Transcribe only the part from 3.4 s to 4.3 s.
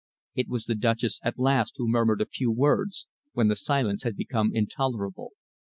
the silence had